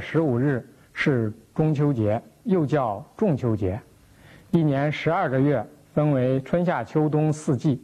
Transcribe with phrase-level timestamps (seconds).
[0.00, 3.80] 十五日是中秋节，又叫仲秋节。
[4.50, 7.82] 一年十二个月分为春夏秋冬四季，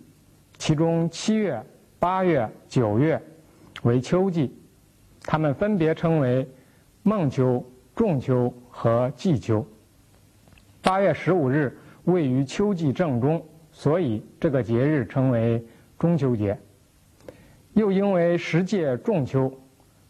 [0.59, 1.63] 其中七月、
[1.99, 3.21] 八月、九月
[3.83, 4.55] 为秋季，
[5.23, 6.49] 它们分别称为
[7.03, 7.65] 孟秋、
[7.95, 9.67] 仲秋和季秋。
[10.83, 15.65] 八月十五日位于秋季正中，所以这个节日称为
[15.99, 16.59] 中秋节。
[17.73, 19.53] 又因为时节仲秋，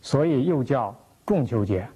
[0.00, 0.94] 所以又叫。
[1.27, 1.88] 仲秋节，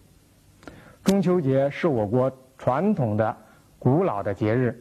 [1.09, 3.35] 中秋节是我国传统的、
[3.79, 4.79] 古老的节日。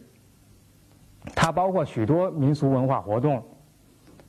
[1.33, 3.41] 它包括许多民俗文化活动，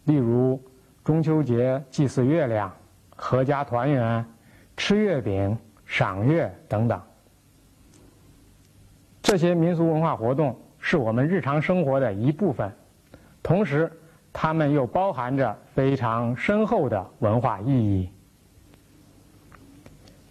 [0.04, 0.62] 例如
[1.02, 2.72] 中秋节祭祀月亮、
[3.16, 4.24] 阖家团圆、
[4.76, 7.02] 吃月饼、赏月等等。
[9.20, 12.72] 这些民俗文化活动是我们日常生活的一部分，
[13.42, 13.92] 同时，
[14.32, 18.08] 它们又包含着非常深厚的文化意义。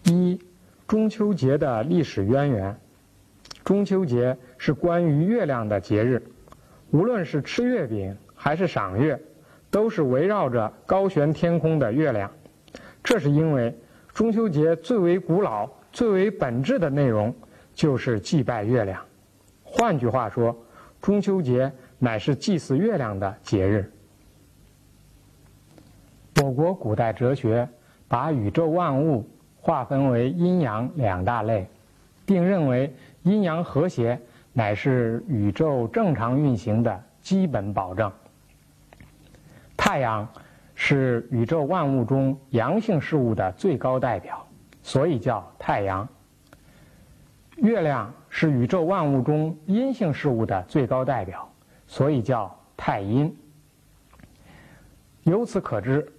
[0.06, 0.40] 一、
[0.88, 2.80] 中秋节的历史渊源。
[3.66, 6.24] 中秋节是关于月亮的节日，
[6.92, 9.22] 无论是吃月饼还是赏月，
[9.70, 12.32] 都是围绕着高悬天空的月亮。
[13.04, 13.78] 这是因为
[14.14, 17.36] 中秋节最为古老、最为本质的内容
[17.74, 19.04] 就是祭拜月亮。
[19.64, 20.56] 换句话说，
[21.02, 23.92] 中秋节乃是祭祀月亮的节日。
[26.42, 27.68] 我国古代哲学
[28.08, 29.28] 把宇宙万物。
[29.68, 31.68] 划分为阴阳两大类，
[32.26, 34.18] 并认为阴阳和谐
[34.54, 38.10] 乃是宇宙正常运行的基本保证。
[39.76, 40.26] 太阳
[40.74, 44.48] 是宇宙万物中阳性事物的最高代表，
[44.84, 46.08] 所以叫太阳。
[47.58, 51.46] 月亮是宇宙万物中阴性事物的最高代表，
[51.88, 53.38] 所以叫太阴。
[55.24, 56.10] 由此可知，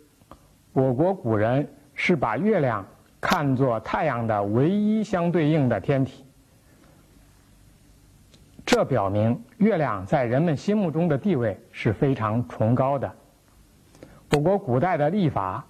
[0.74, 2.84] 我国古人是把月亮。
[3.20, 6.24] 看作太阳的唯一相对应的天体，
[8.64, 13.12] 这表明月亮在人们心目中的地位是非常崇高的。
[14.32, 15.66] 我国古代的历法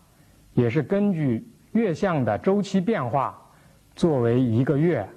[0.52, 3.40] 也是根据月相的周期变化
[3.94, 5.08] 作为一个月，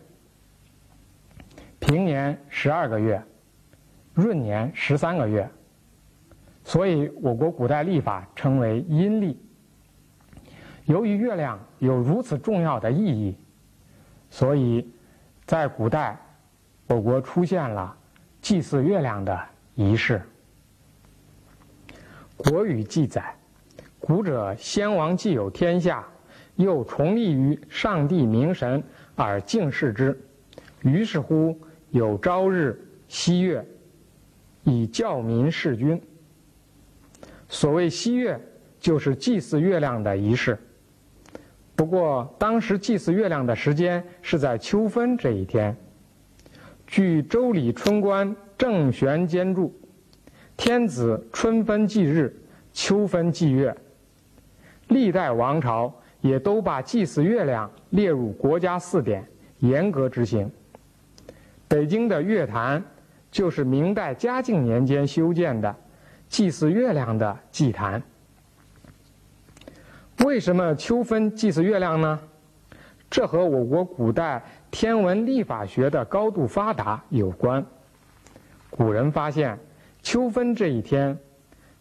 [1.80, 3.22] 平年十二个月，
[4.14, 5.50] 闰年十三个月，
[6.64, 9.38] 所以我国古代历法称为阴历。
[10.86, 13.36] 由于月亮有如此重要的意义，
[14.30, 14.88] 所以
[15.48, 16.16] 在古代，
[16.86, 17.98] 我国出现了
[18.40, 19.40] 祭祀月亮的
[19.74, 20.22] 仪式。
[22.52, 23.36] 《国语》记载
[24.00, 26.08] ：“古者先王既有天下，
[26.56, 28.84] 又崇立于上帝明神
[29.16, 30.16] 而敬视之，
[30.84, 31.60] 于是乎
[31.90, 33.66] 有朝日、夕月，
[34.64, 36.00] 以教民事君。”
[37.50, 38.40] 所谓夕月，
[38.80, 40.56] 就是祭祀月亮的仪式。
[41.76, 45.76] 不过，当时祭祀月亮的时间是在秋分这一天。
[46.86, 49.68] 据《周礼·春官·正玄兼注》，
[50.56, 52.36] 天子春分祭日，
[52.72, 53.76] 秋分祭月。
[54.90, 59.26] 历代王朝也都把祭祀月亮列入国家祀典，
[59.60, 60.52] 严格执行。
[61.68, 62.84] 北京的月坛
[63.32, 65.74] 就是明代嘉靖年间修建的
[66.28, 68.04] 祭祀月亮的祭坛。
[70.26, 72.20] 为什么秋分祭祀月亮呢？
[73.10, 77.66] 这和我国古代天文历法学的高度发达有关。
[78.70, 79.58] 古人发现，
[80.02, 81.18] 秋分这一天，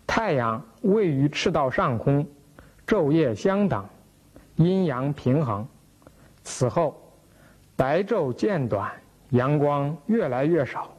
[0.06, 2.26] 太阳位于赤道上空，
[2.86, 3.84] 昼夜相等，
[4.56, 5.66] 阴阳平衡。
[6.42, 7.00] 此后，
[7.76, 8.90] 白昼渐短，
[9.30, 10.90] 阳光越来越少，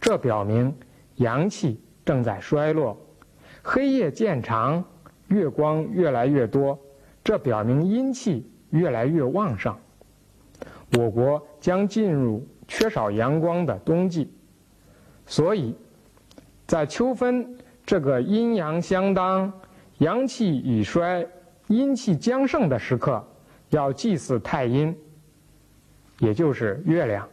[0.00, 0.74] 这表明
[1.16, 2.96] 阳气正在衰落。
[3.62, 4.82] 黑夜渐长。
[5.30, 6.78] 月光越来越多，
[7.22, 9.74] 这表明阴气越来越旺盛。
[10.98, 14.28] 我国将进入缺少阳光的冬季，
[15.26, 15.74] 所以，
[16.66, 17.56] 在秋分
[17.86, 19.52] 这个阴阳相当、
[19.98, 21.24] 阳气已衰、
[21.68, 23.24] 阴气将盛的时刻，
[23.68, 24.92] 要祭祀太阴，
[26.18, 27.28] 也就是月亮，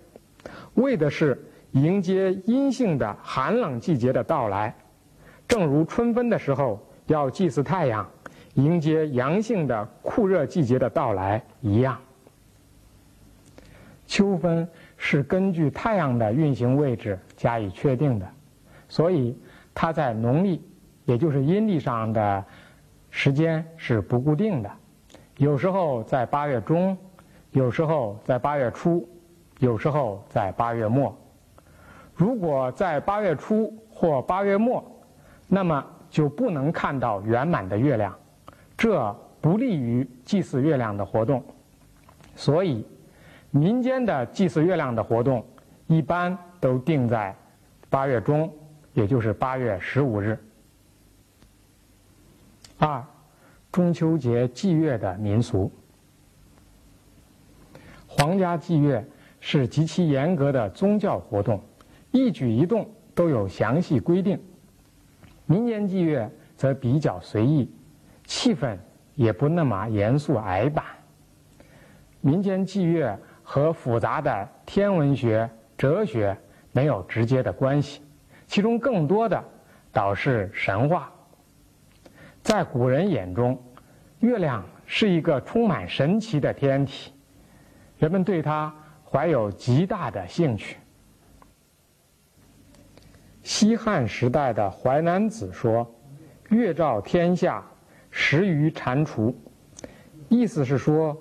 [0.75, 4.75] 为的是迎接阴性的寒冷季节的到来。
[5.47, 6.79] 正如春分的时候。
[7.07, 8.07] 要祭祀太阳，
[8.55, 11.97] 迎接阳性的酷热季节的到来一样。
[14.05, 14.67] 秋分
[14.97, 18.27] 是根据太阳的运行位置加以确定的，
[18.87, 19.37] 所以
[19.73, 20.61] 它在农历，
[21.05, 22.43] 也就是阴历上的
[23.09, 24.69] 时间是不固定的，
[25.37, 26.97] 有时候在八月中，
[27.51, 29.07] 有时候在八月初，
[29.59, 31.17] 有时候在八月末。
[32.15, 34.83] 如果在八月初或八月末，
[35.47, 35.85] 那么。
[36.09, 38.17] 就不能看到圆满的月亮，
[38.77, 41.43] 这不利于祭祀月亮的活动。
[42.35, 42.85] 所以
[43.51, 45.45] 民间的祭祀月亮的活动
[45.87, 47.35] 一般都定在
[47.89, 48.51] 八月中，
[48.93, 50.37] 也就是八月十五日。
[52.77, 53.03] 二，
[53.71, 55.71] 中秋节祭月的民俗。
[58.07, 59.05] 皇家祭月
[59.39, 61.61] 是极其严格的宗教活动，
[62.11, 64.39] 一举一动都有详细规定。
[65.47, 67.73] 民间祭月则比较随意，
[68.25, 68.77] 气氛
[69.15, 70.85] 也不那么严肃矮板。
[72.21, 76.37] 民间祭月和复杂的天文学、哲学
[76.71, 78.01] 没有直接的关系，
[78.45, 79.41] 其中更多的
[79.91, 81.11] 倒是神话。
[82.41, 83.57] 在古人眼中，
[84.19, 87.13] 月亮是一个充满神奇的天体，
[87.97, 88.73] 人们对它
[89.09, 90.77] 怀有极大的兴趣。
[93.47, 95.89] 西汉时代的《淮南子》说
[96.51, 97.65] ：“月照天下，
[98.11, 99.33] 十余蟾蜍。”
[100.27, 101.15] 意思是说，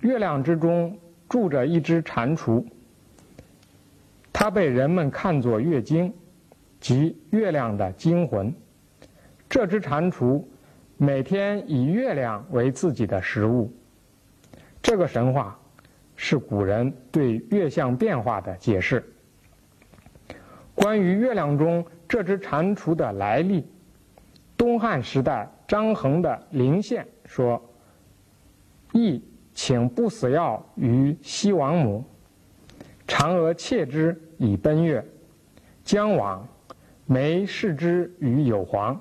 [0.00, 0.98] 月亮之中
[1.28, 2.64] 住着一只蟾蜍，
[4.32, 6.12] 它被人们看作月经，
[6.80, 8.52] 即月亮的精魂。
[9.48, 10.42] 这只蟾蜍。
[10.96, 13.72] 每天以月亮为自己的食物，
[14.82, 15.56] 这个神话
[16.16, 19.04] 是古人对月相变化的解释。
[20.78, 23.66] 关于月亮中这只蟾蜍的来历，
[24.56, 27.60] 东汉时代张衡的《灵宪》说
[28.94, 29.20] ：“羿
[29.52, 32.04] 请不死药于西王母，
[33.08, 35.04] 嫦娥窃之以奔月，
[35.82, 36.46] 将往，
[37.06, 38.98] 媒视之于有黄。”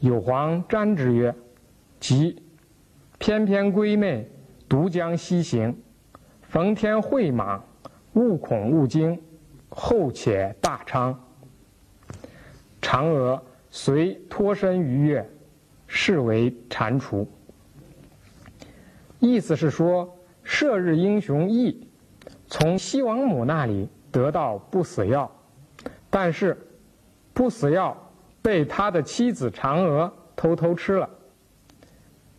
[0.00, 1.34] 有黄瞻之曰
[1.98, 2.42] ：“即
[3.18, 4.28] 翩翩归妹，
[4.68, 5.74] 独将西行。
[6.42, 7.64] 逢天会莽，
[8.12, 9.18] 勿恐勿惊。
[9.74, 11.18] 后且大昌。
[12.80, 15.28] 嫦娥遂脱身于月，
[15.86, 17.26] 是为蟾蜍。”
[19.18, 21.86] 意思是说，射日英雄羿
[22.46, 25.30] 从西王母那里得到不死药，
[26.08, 26.56] 但是
[27.32, 27.96] 不死药。
[28.42, 31.08] 被他的妻子嫦娥偷偷吃了。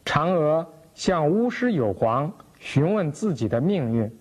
[0.05, 4.15] 嫦娥向巫师有黄询问自己的命运。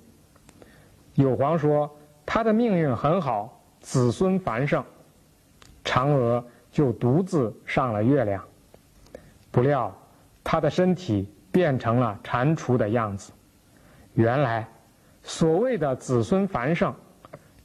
[1.13, 1.95] 有黄说
[2.27, 4.83] 他的命运很好，子孙繁盛。
[5.85, 8.43] 嫦娥就独自上了月亮。
[9.51, 9.95] 不料
[10.43, 13.33] 他的身体变成了蟾蜍的样子。
[14.15, 14.67] 原来
[15.23, 16.95] 所谓的子孙繁盛，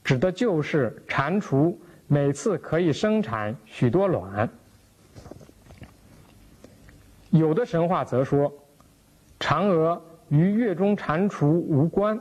[0.04, 1.74] 指的就是蟾蜍。
[2.06, 4.48] 每次可以生产许多卵。
[7.30, 8.52] 有的神话则说，
[9.38, 12.20] 嫦娥与月中蟾蜍无关，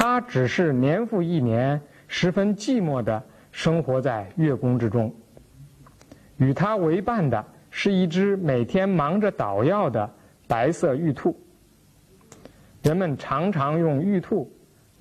[0.00, 5.12] 他只是年复一年十分寂寞的生活在月宫之中。
[6.36, 10.08] 与她为伴的是一只每天忙着捣药的
[10.46, 11.36] 白色玉兔。
[12.80, 14.48] 人们常常用玉兔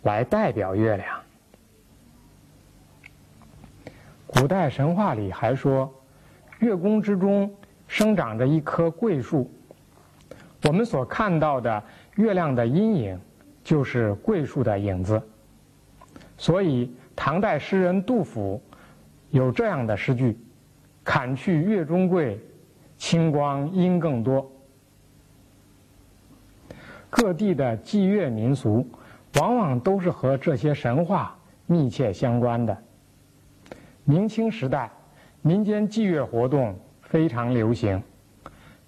[0.01, 1.19] 来代表月亮。
[4.25, 5.93] 古代神话里还说，
[6.57, 7.55] 月宫之中
[7.87, 9.47] 生长着一棵桂树。
[10.63, 11.83] 我们所看到的
[12.15, 13.21] 月亮的阴影，
[13.67, 15.21] 就是桂树的影子。
[16.37, 18.61] 所以，唐代诗人杜甫
[19.29, 20.39] 有这样的诗句
[21.03, 22.39] ：“砍去月中桂，
[22.97, 24.49] 清光阴更多。”
[27.11, 28.87] 各地的祭月民俗，
[29.35, 32.77] 往往都是和这些神话密切相关的。
[34.05, 34.89] 明清时代，
[35.41, 38.01] 民间祭月活动非常流行。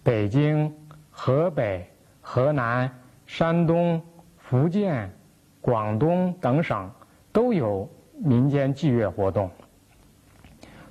[0.01, 0.73] 北京、
[1.11, 1.85] 河北、
[2.21, 2.89] 河南、
[3.25, 4.01] 山东、
[4.49, 5.07] 福建、
[5.61, 6.89] 广东等省
[7.31, 7.87] 都有
[8.17, 9.47] 民间祭月活动。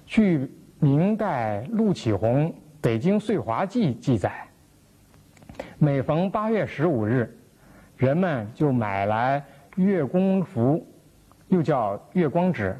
[0.07, 0.49] 据
[0.79, 4.47] 明代陆启宏《北京岁华记》记载，
[5.77, 7.37] 每逢八月十五日，
[7.97, 10.87] 人们就买来月宫符，
[11.49, 12.79] 又叫月光纸。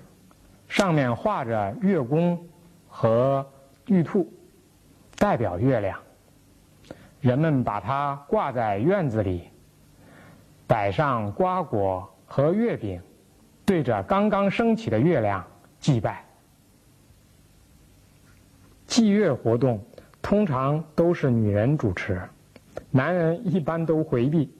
[0.69, 2.39] 上面画着月宫
[2.87, 3.45] 和
[3.87, 4.33] 玉兔，
[5.17, 5.99] 代表月亮。
[7.21, 9.49] 人们把它挂在院子里，
[10.69, 13.01] 摆上瓜果和月饼，
[13.65, 15.45] 对着刚刚升起的月亮
[15.81, 16.25] 祭拜。
[18.87, 19.83] 祭月活动
[20.21, 22.21] 通常都是女人主持，
[22.91, 24.55] 男人一般都回避，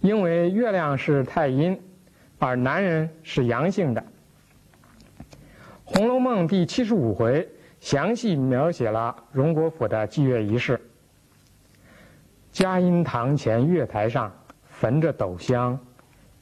[0.00, 1.78] 因为月亮是太阴，
[2.38, 4.00] 而男人是阳性的。
[5.84, 7.46] 《红楼梦》第七十五回
[7.78, 10.80] 详细描写了荣国府的祭月仪式。
[12.52, 14.32] 嘉荫堂前月台上，
[14.78, 15.78] 焚着斗香，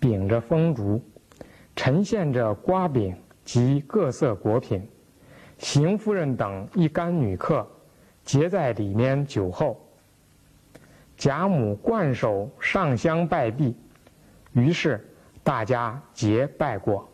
[0.00, 1.00] 秉着风烛，
[1.76, 4.84] 呈现着瓜饼及各色果品。
[5.56, 7.64] 邢夫人等一干女客，
[8.24, 9.80] 结在里面酒后。
[11.16, 13.76] 贾母冠手上香拜毕，
[14.52, 15.08] 于是
[15.44, 17.08] 大家结拜过。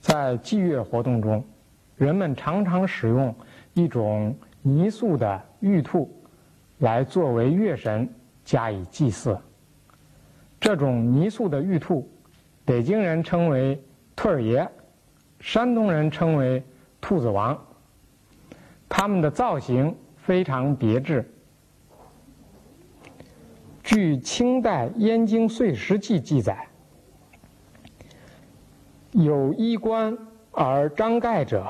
[0.00, 1.44] 在祭月活动中，
[1.94, 3.32] 人们常常使用
[3.74, 6.17] 一种泥塑的玉兔
[6.78, 8.08] 来作为月神
[8.44, 9.38] 加以祭祀。
[10.60, 12.10] 这种泥塑的玉兔，
[12.64, 13.82] 北京人称为
[14.16, 14.68] 兔儿爷，
[15.40, 16.62] 山东人称为
[17.00, 17.56] 兔子王。
[18.88, 21.30] 它们的造型非常别致。
[23.82, 26.66] 据清代《燕京岁时记》记载，
[29.12, 30.16] 有衣冠
[30.50, 31.66] 而张盖者，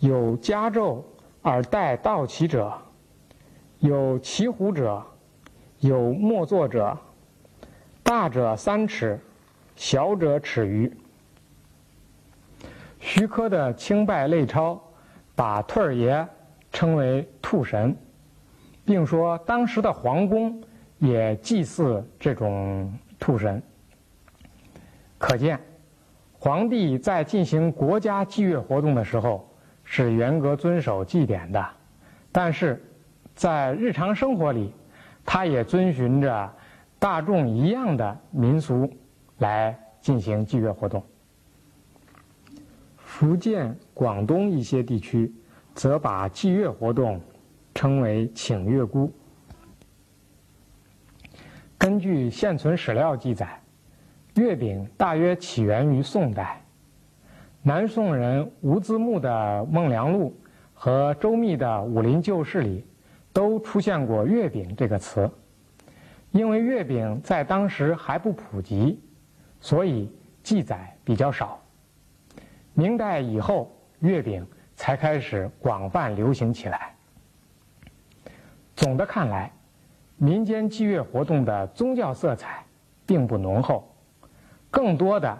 [0.00, 1.02] 有加胄
[1.42, 2.72] 而戴道旗者，
[3.84, 5.04] 有骑虎者，
[5.80, 6.96] 有莫作者。
[8.02, 9.20] 大者三尺，
[9.76, 10.90] 小者尺余。
[12.98, 14.72] 徐科的《清拜类钞》
[15.34, 16.26] 把兔儿爷
[16.72, 17.94] 称为兔神，
[18.86, 20.62] 并说当时的皇宫
[20.96, 23.62] 也祭祀这种兔神。
[25.18, 25.60] 可见，
[26.32, 29.46] 皇帝在进行国家祭月活动的时候
[29.82, 31.62] 是严格遵守祭典的，
[32.32, 32.82] 但是
[33.34, 34.72] 在日常生活里，
[35.24, 36.52] 他也遵循着。
[36.96, 38.90] 大众一样的民俗
[39.36, 41.04] 来进行祭月活动。
[42.96, 45.30] 福建、广东一些地区
[45.74, 47.20] 则把祭月活动
[47.74, 49.12] 称为请月姑。
[51.76, 53.60] 根据现存史料记载，
[54.36, 56.64] 月饼大约起源于宋代。
[57.62, 59.28] 南宋人吴自牧的
[59.66, 60.34] 《孟良录》
[60.72, 62.82] 和周密的《武林旧事》里
[63.34, 65.30] 都出现过“月饼”这个词。
[66.30, 68.98] 因为月饼在当时还不普及，
[69.60, 70.10] 所以
[70.42, 71.62] 记载比较少。
[72.72, 76.94] 明代以后，月饼才开始广泛流行起来。
[78.74, 79.52] 总的看来，
[80.16, 82.64] 民间祭月活动的宗教色彩
[83.06, 83.88] 并不浓厚，
[84.70, 85.38] 更多的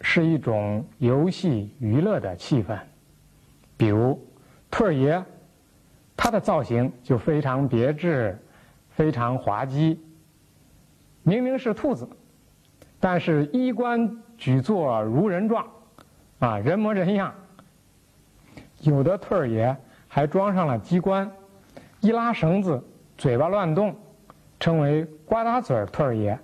[0.00, 2.78] 是一种游戏娱乐的气氛。
[3.76, 4.24] 比如
[4.70, 5.20] 兔儿爷，
[6.32, 8.36] 的造型就非常别致，
[8.90, 10.04] 非常滑稽。
[11.22, 12.08] 明明是兔子，
[12.98, 15.64] 但是衣冠举坐如人状，
[16.40, 17.32] 啊，人模人样。
[18.80, 19.76] 有的兔儿爷
[20.08, 21.30] 还装上了机关，
[22.00, 22.82] 一拉绳子，
[23.16, 23.94] 嘴巴乱动，
[24.58, 26.36] 称为“呱嗒嘴兔儿爷”。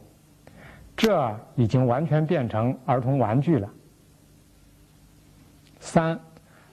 [0.97, 3.69] 这已经完全变成儿童玩具了。
[5.81, 6.19] 三，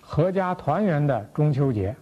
[0.04, 1.96] 阖家团圆的中秋节，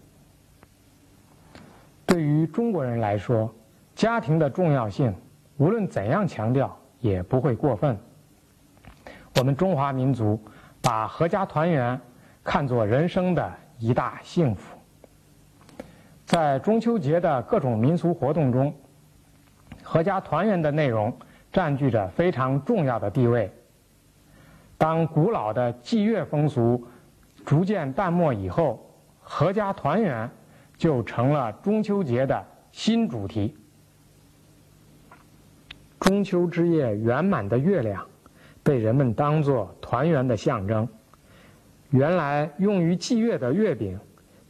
[2.13, 3.51] 对于中国人来说，
[3.96, 5.12] 家庭的重要性。
[5.58, 7.98] 无论怎样强调，也不会过分。
[9.39, 10.39] 我们中华民族
[10.79, 12.00] 把阖家团圆
[12.43, 14.77] 看作人生的一大幸福。
[16.24, 18.72] 在中秋节的各种民俗活动中，
[19.84, 21.12] 阖家团圆的内容
[21.51, 23.51] 占据着非常重要的地位。
[24.77, 26.88] 当古老的祭月风俗
[27.43, 28.88] 逐渐淡漠以后，
[29.25, 30.29] 阖家团圆
[30.77, 33.56] 就成了中秋节的新主题。
[36.00, 38.06] 中秋之夜圆满的月亮，
[38.62, 40.88] 被人们当作团圆的象征。
[41.92, 44.00] 原来用于祭月的月饼，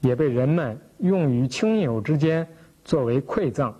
[0.02, 2.48] 也被人们用于亲友之间
[2.84, 3.74] 作为馈赠，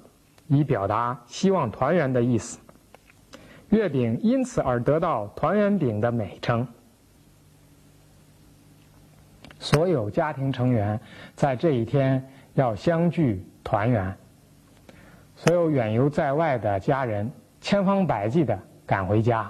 [0.48, 2.60] 以表达希望团圆的意思。
[3.70, 6.68] 月饼因此而得到“团圆饼”的美称。
[9.58, 11.00] 所有家庭成员
[11.36, 14.16] 在这一天要相聚团圆。
[15.36, 17.32] 所有远游在外的家人。
[17.66, 19.50] 千方百计的赶回家，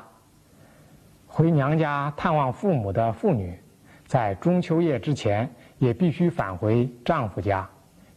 [1.26, 3.60] 回娘家探望父母的妇女，
[4.06, 7.68] 在中秋夜之前也必须返回丈夫家，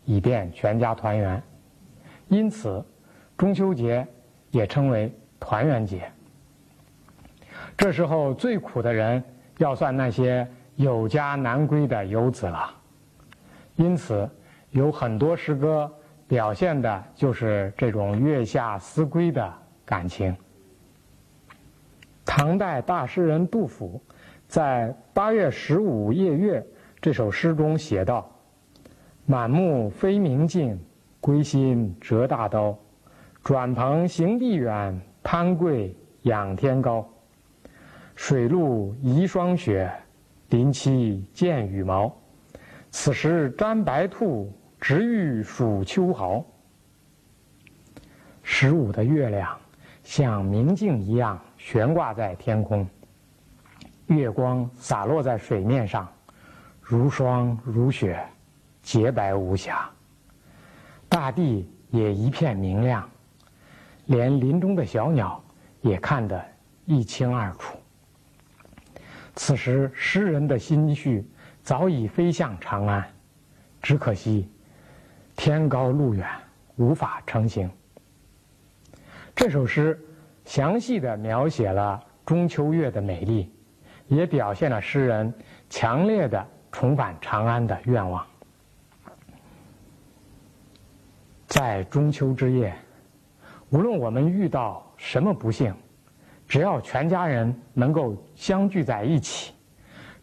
[0.05, 1.43] 以便全家团圆。
[2.29, 2.85] 因此，
[3.39, 4.07] 中秋节
[4.51, 6.13] 也称为团圆节。
[7.75, 9.25] 这时候最苦的人
[9.57, 12.71] 要算那些有家难归的游子了。
[13.77, 14.29] 因此，
[14.77, 15.91] 有很多诗歌
[16.29, 19.53] 表现的就是这种月下思归的。
[19.87, 20.37] 感情。
[22.25, 24.03] 唐代大诗人杜甫
[24.49, 26.61] 在《八月十五夜月》
[27.01, 28.29] 这首诗中写道
[29.25, 30.77] ：“满目飞明镜，
[31.21, 32.77] 归心折大刀。
[33.45, 37.09] 转蓬行地远，攀桂仰天高。
[38.17, 39.89] 水陆遗霜雪，
[40.49, 42.13] 林栖见羽毛。
[42.91, 44.53] 此时沾白兔，
[44.89, 46.47] 直欲数秋毫。”
[48.45, 49.59] 十五的月亮。
[50.05, 52.89] 像明镜一样悬挂在天空，
[54.07, 56.09] 月光洒落在水面上，
[56.81, 58.25] 如霜如雪，
[58.81, 59.91] 洁白无瑕。
[61.09, 63.11] 大地也一片明亮，
[64.05, 65.43] 连林中的小鸟
[65.81, 66.41] 也看得
[66.85, 67.77] 一清二楚。
[69.35, 71.29] 此时，诗人的心绪
[71.65, 73.05] 早已飞向长安，
[73.83, 74.49] 只可惜
[75.37, 76.27] 天高路远，
[76.77, 77.71] 无法成行。
[79.35, 80.01] 这首诗
[80.47, 83.53] 详细的描写了中秋月的美丽，
[84.09, 85.33] 也表现了诗人
[85.69, 88.27] 强烈的重返长安的愿望。
[91.47, 92.75] 在中秋之夜，
[93.71, 95.73] 无论我们遇到什么不幸，
[96.49, 99.53] 只要全家人能够相聚在一起，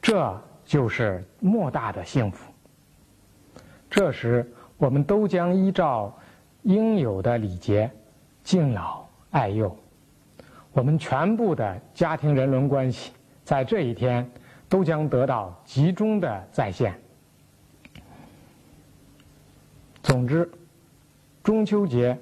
[0.02, 2.52] 这就是莫大的幸福。
[3.90, 6.14] 这时，我们都将依照
[6.64, 7.90] 应有的礼节，
[8.44, 9.76] 敬老爱幼。
[10.72, 13.12] 我们全部的家庭人伦关系，
[13.44, 14.30] 在这一天
[14.68, 16.94] 都将得到集中的再现。
[20.02, 20.50] 总之。
[21.44, 22.18] 中秋节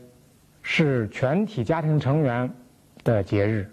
[0.63, 2.51] 是全体家庭成员
[3.03, 3.71] 的节日，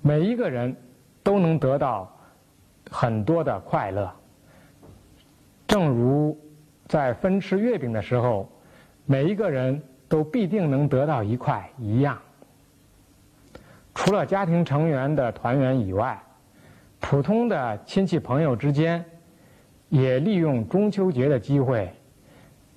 [0.00, 0.74] 每一个人
[1.22, 2.10] 都能得到
[2.90, 4.10] 很多的快乐。
[5.68, 6.34] 正如
[6.86, 8.50] 在分吃月饼的时候，
[9.06, 12.18] 每一个人都必定能得到一块一样。
[13.94, 16.20] 除了家庭成员的团圆以外，
[17.00, 19.04] 普通的亲戚朋友之间
[19.88, 21.92] 也利用中秋节的机会。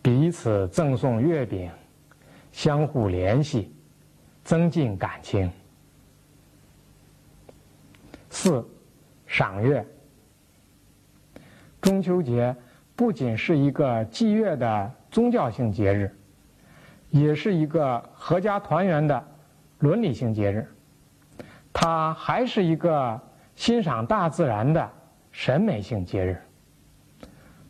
[0.01, 1.69] 彼此赠送月饼，
[2.53, 3.75] 相互联系，
[4.43, 5.51] 增进感情。
[8.29, 8.65] 四，
[9.25, 9.85] 赏月。
[11.81, 12.55] 中秋节
[12.97, 16.11] 不仅是一个祭月的宗教性节日，
[17.11, 19.23] 也是一个阖家团圆的
[19.77, 20.67] 伦理性节日。
[21.71, 23.21] 它还是一个
[23.55, 24.91] 欣赏大自然的
[25.31, 26.41] 审美性节日。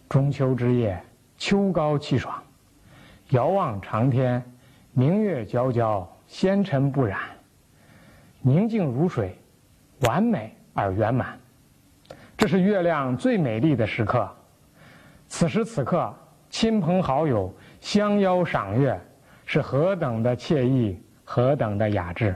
[0.07, 0.99] 中秋之夜。
[1.39, 2.41] 秋高气爽，
[3.29, 4.43] 遥望长天，
[4.91, 7.19] 明月皎皎，纤尘不染，
[8.41, 9.37] 宁静如水，
[9.99, 11.37] 完美而圆满。
[12.35, 14.27] 这是月亮最美丽的时刻。
[15.27, 16.13] 此时此刻，
[16.49, 18.99] 亲朋好友相邀赏月，
[19.45, 22.35] 是何等的惬意，何等的雅致。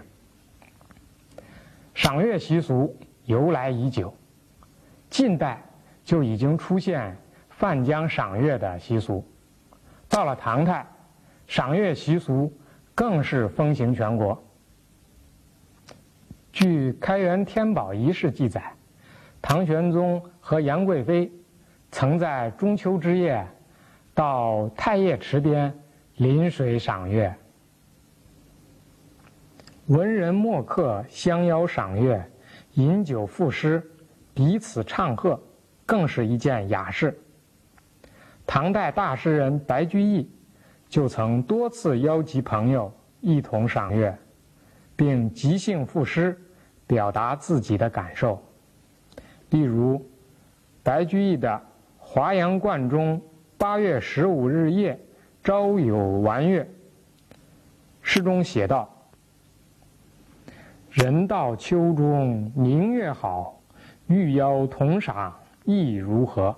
[1.94, 4.14] 赏月习俗由来已久，
[5.10, 5.62] 近代
[6.04, 7.16] 就已经出现。
[7.50, 9.24] 泛江赏月的习俗，
[10.10, 10.84] 到了唐代，
[11.46, 12.52] 赏月习俗
[12.96, 14.44] 更是风行全国。
[16.52, 18.74] 据开元天宝遗事记载，
[19.44, 21.32] 唐玄宗和杨贵妃
[21.92, 23.46] 曾在中秋之夜
[24.14, 25.74] 到太液池边
[26.16, 27.36] 临水赏月，
[29.88, 32.24] 文人墨客相邀赏月，
[32.76, 33.84] 饮酒赋诗，
[34.34, 35.40] 彼此唱和，
[35.86, 37.18] 更是一件雅事。
[38.48, 40.30] 唐代大诗人白居易
[40.88, 44.18] 就曾多次邀集朋友一同赏月，
[44.96, 46.40] 并即兴赋诗，
[46.88, 48.42] 表达自己的感受。
[49.50, 50.06] 例如，
[50.84, 51.50] 白居易的
[52.14, 53.22] 《华阳观中
[53.58, 55.00] 八月十五日夜
[55.42, 56.62] 朝有玩月》
[58.02, 58.94] 诗中写道
[60.92, 63.58] ：“人到秋中明月好，
[64.08, 66.54] 欲邀同赏亦如何？”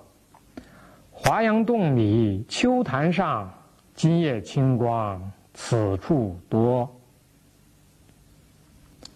[1.12, 3.48] 华阳洞里秋潭上，
[3.94, 6.92] 今夜清光此处多。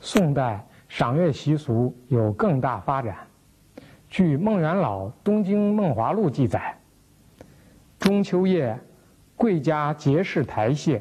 [0.01, 3.28] 宋代赏月习俗有更大发展。
[4.09, 6.77] 据孟元老《东京梦华录》记载，
[7.99, 8.79] 中秋夜，
[9.37, 11.01] 贵家结式台榭，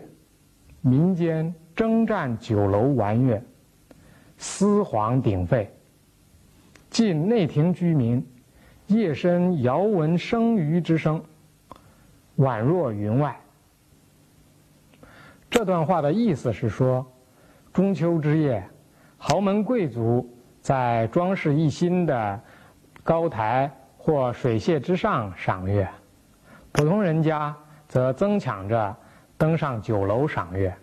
[0.82, 3.42] 民间征战酒楼玩月，
[4.38, 5.72] 丝黄鼎沸。
[6.90, 8.26] 近内廷居民。
[8.88, 11.22] 夜深遥闻生鱼之声，
[12.38, 13.38] 宛若云外。
[15.50, 17.06] 这段话的意思是说，
[17.74, 18.66] 中秋之夜，
[19.18, 20.26] 豪门贵族
[20.62, 22.42] 在装饰一新的
[23.08, 25.88] 高台或水榭之上赏月，
[26.74, 27.56] 普通人家
[27.88, 28.94] 则争抢着
[29.38, 30.76] 登上酒楼赏月，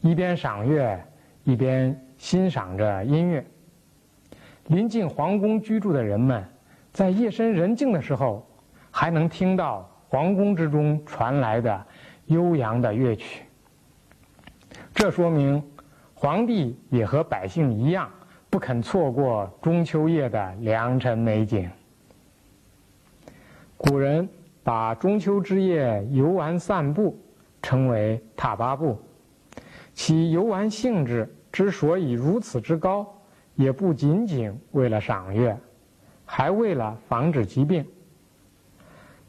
[0.00, 1.04] 一边赏月，
[1.42, 3.44] 一边欣赏着音乐。
[4.68, 6.46] 临近皇宫居住的人们。
[6.92, 8.48] 在夜深人静的时候，
[8.92, 11.84] 还能听到皇宫之中传来的
[12.26, 13.42] 悠扬的乐曲。
[14.94, 15.60] 这说明
[16.14, 18.08] 皇帝也和百姓一样，
[18.50, 21.70] 不肯错过中秋夜的良辰美景。
[23.76, 24.28] 古人
[24.62, 27.18] 把中秋之夜游玩散步
[27.62, 28.98] 称为“踏八步”，
[29.94, 33.06] 其游玩性质之所以如此之高，
[33.54, 35.56] 也不仅仅为了赏月。
[36.30, 37.82] 还为了防止疾病，《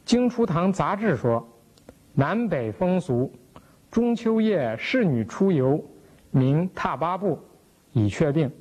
[0.04, 1.48] 京初堂杂志》说
[2.14, 3.32] ：“南北风俗，
[3.90, 5.82] 中秋夜侍女出游，
[6.30, 7.40] 名踏八步，
[7.94, 8.52] 已确定。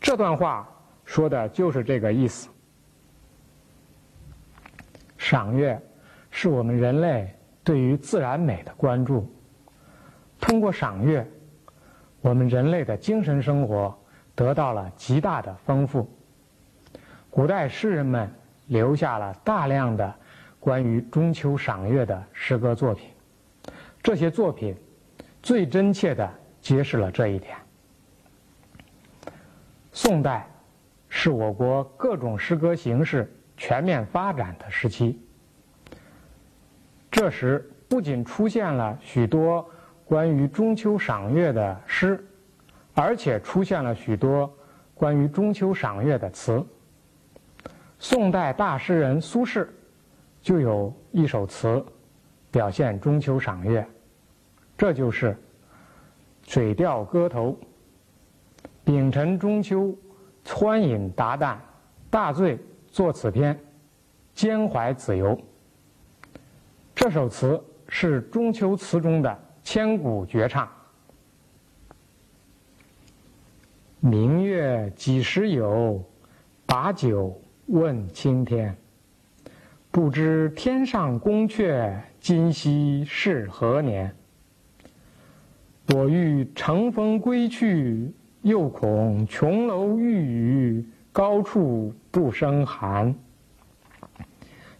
[0.00, 0.68] 这段话
[1.04, 2.48] 说的就是这个意思。
[5.16, 5.80] 赏月
[6.30, 7.34] 是我们人类
[7.64, 9.30] 对于自然美的关注。
[10.40, 11.28] 通过赏月，
[12.20, 13.96] 我们人类的精神生活
[14.34, 16.08] 得到了极大的丰富。
[17.28, 18.32] 古代诗人们
[18.68, 20.14] 留下了大量的
[20.60, 23.10] 关于中秋赏月的诗歌作品，
[24.02, 24.74] 这些作品
[25.42, 27.56] 最真切的揭示了这一点。
[30.00, 30.48] 宋代
[31.08, 35.20] 是我国各种诗歌形式全面发展的时期，
[37.10, 39.68] 这时不仅出现了许多
[40.04, 42.24] 关于中秋赏月的诗，
[42.94, 44.48] 而且出现了许多
[44.94, 46.64] 关于中秋赏月的词。
[47.98, 49.66] 宋代大诗人苏轼
[50.40, 51.84] 就有一首词
[52.52, 53.84] 表现中秋赏月，
[54.76, 55.32] 这就是
[56.46, 57.50] 《水调歌头》。
[58.88, 59.94] 丙辰中秋，
[60.46, 61.58] 欢饮达旦，
[62.08, 62.58] 大醉
[62.90, 63.60] 作此篇，
[64.32, 65.38] 兼怀子由。
[66.94, 70.66] 这首词是中秋词中的千古绝唱。
[74.00, 76.02] 明月几时有？
[76.64, 78.74] 把酒问青天。
[79.90, 84.16] 不知天上宫阙，今夕是何年？
[85.94, 88.10] 我欲乘风归去。
[88.42, 93.14] 又恐琼楼玉宇，高处不胜寒。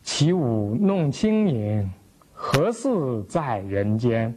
[0.03, 1.90] 起舞弄清影，
[2.33, 4.35] 何似在人间？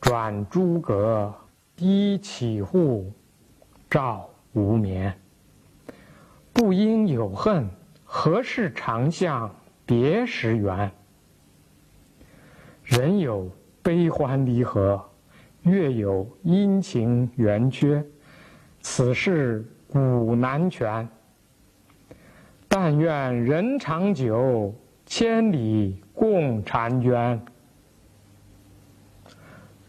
[0.00, 1.34] 转朱阁，
[1.74, 3.10] 低绮户，
[3.88, 5.12] 照无眠。
[6.52, 7.68] 不应有恨，
[8.04, 9.52] 何事长向
[9.86, 10.92] 别时圆？
[12.84, 13.50] 人有
[13.82, 15.02] 悲欢离合。
[15.62, 18.04] 月有阴晴圆缺，
[18.80, 21.08] 此事古难全。
[22.66, 24.74] 但愿人长久，
[25.06, 27.40] 千里共婵娟。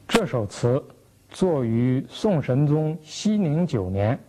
[0.08, 0.84] 这首词
[1.30, 4.20] 作于宋神宗熙宁九年，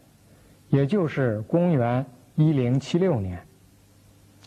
[0.69, 3.39] 也就是公元一零七六年。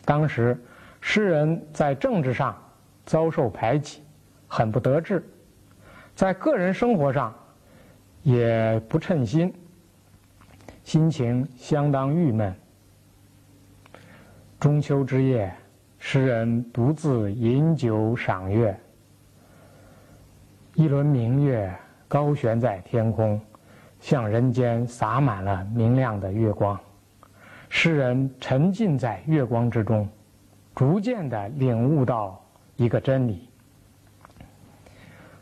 [0.04, 0.60] 当时
[1.00, 2.60] 诗人在政治上
[3.04, 4.02] 遭受排挤，
[4.48, 5.22] 很不得志。
[6.18, 7.32] 在个人生活上，
[8.24, 9.54] 也不称心，
[10.82, 12.52] 心情相当郁闷。
[14.58, 15.54] 中秋之夜，
[15.96, 18.76] 诗人独自饮酒赏月，
[20.74, 21.72] 一轮明月
[22.08, 23.40] 高悬在天空，
[24.00, 26.76] 向人间洒满了明亮的月光。
[27.68, 30.08] 诗人沉浸在月光之中，
[30.74, 33.47] 逐渐的领悟到一个真理。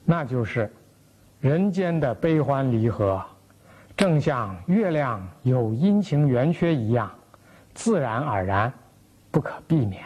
[0.09, 0.73] 那就是
[1.41, 3.21] 人间的悲欢离合，
[3.97, 7.11] 正像月亮有阴晴圆缺一样，
[7.75, 8.73] 自然而然，
[9.33, 10.05] 不可避免。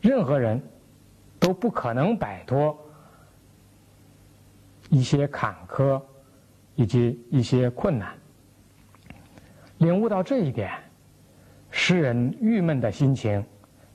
[0.00, 0.60] 任何人
[1.38, 2.76] 都不可能摆脱
[4.88, 6.00] 一些坎坷
[6.74, 8.14] 以及一些困难。
[9.78, 10.72] 领悟到这一点，
[11.70, 13.44] 诗人郁闷的心情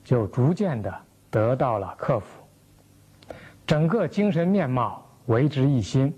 [0.04, 0.94] 就逐渐的
[1.28, 2.39] 得到了克服。
[3.70, 6.12] 整个精神面貌为之一新，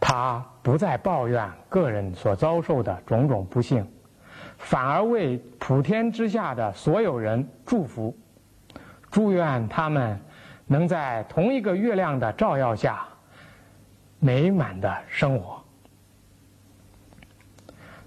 [0.00, 3.88] 他不再抱怨个人所遭受的种种不幸，
[4.58, 8.12] 反而为普天之下的所有人祝福，
[9.12, 10.18] 祝愿他们
[10.66, 13.06] 能在同一个月亮的照耀下
[14.18, 15.62] 美满的生活。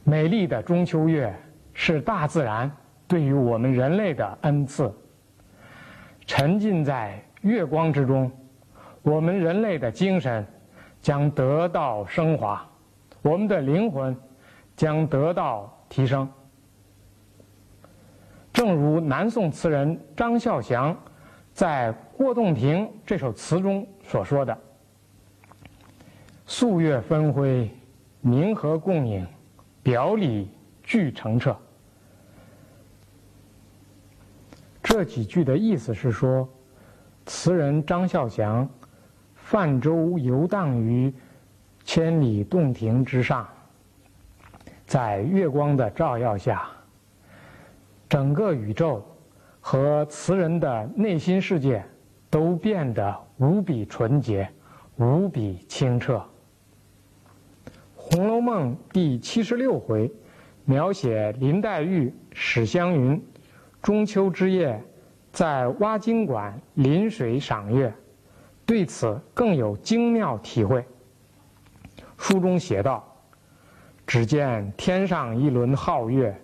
[0.04, 1.34] 美丽的中秋月
[1.74, 2.70] 是大自然
[3.08, 4.94] 对于我们人类的恩赐，
[6.28, 7.24] 沉浸在。
[7.42, 8.30] 月光之中，
[9.02, 10.46] 我们人类的精神
[11.02, 12.70] 将得到升华，
[13.22, 14.14] 我们的灵魂
[14.76, 16.30] 将得到提升。
[18.52, 20.94] 正如南宋词人张孝祥
[21.54, 24.58] 在《过洞庭》这首词中所说的
[26.46, 27.72] ：“素月分辉，
[28.20, 29.26] 明和共影，
[29.82, 30.50] 表里
[30.84, 31.56] 俱澄澈。”
[34.84, 36.46] 这几句的意思是说。
[37.30, 38.68] 词人张孝祥
[39.36, 41.14] 泛舟游荡于
[41.84, 43.48] 千里洞庭之上，
[44.88, 46.68] 在月光的照耀下，
[48.10, 49.06] 整个宇宙
[49.62, 51.86] 和词人的内心世界
[52.32, 54.50] 都变得无比纯洁、
[54.96, 56.16] 无比清澈。
[57.96, 60.12] 《红楼梦》第七十六回
[60.66, 63.24] 描写林黛玉、史湘云
[63.84, 64.84] 中秋之夜
[65.40, 67.94] 在挖金馆临水赏月，
[68.66, 70.84] 对此更有精妙体会。
[72.18, 73.08] 书中写道
[74.06, 76.38] ：“只见天上一轮皓月，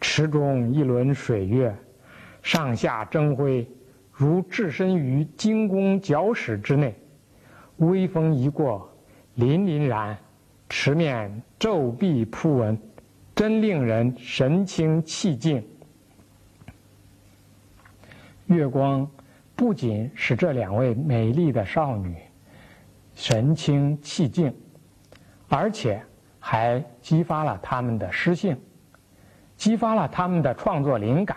[0.00, 1.76] 池中一轮水月，
[2.42, 3.70] 上下争辉，
[4.10, 6.94] 如置身于金宫角室之内。
[7.76, 8.90] 微风一过，
[9.36, 10.16] 粼粼然，
[10.70, 12.80] 池面皱壁铺纹，
[13.34, 15.62] 真令人神清气静。”
[18.48, 19.08] 月光
[19.54, 22.16] 不仅使这两位美丽的少女
[23.14, 24.54] 神清气静，
[25.48, 26.02] 而且
[26.40, 28.58] 还激发了他们的诗性，
[29.56, 31.36] 激发了他们的创作灵感，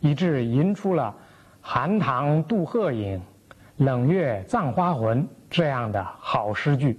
[0.00, 1.14] 以致吟出了
[1.62, 3.20] “寒塘渡鹤影，
[3.76, 6.98] 冷月葬花魂”这样的好诗句。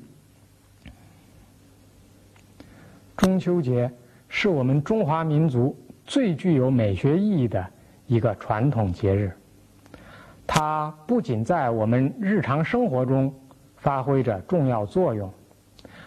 [3.17, 3.91] 中秋节
[4.29, 7.69] 是我们中华民族最具有美学意义的。
[8.11, 9.31] 一个传统节日，
[10.45, 13.33] 它不仅在我们日常生活中
[13.77, 15.31] 发挥着重要作用，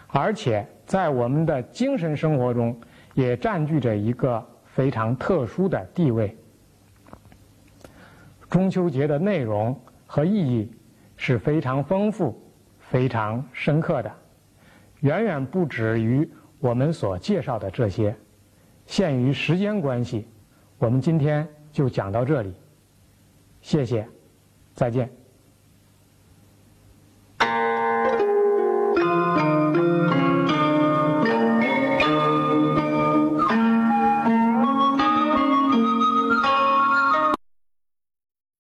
[0.09, 2.79] 而且在我们的精神生活中
[3.15, 6.37] 也占据着一个非常特殊的地位。
[8.51, 10.71] 中秋节的内容和意义
[11.17, 12.39] 是非常丰富、
[12.77, 14.11] 非常深刻的，
[14.99, 18.15] 远远不止于我们所介绍的这些。
[18.85, 20.27] 限于时间关系，
[20.77, 21.47] 我们今天。
[21.75, 22.53] 就讲到这里，
[23.61, 24.07] 谢谢，
[24.73, 25.11] 再见。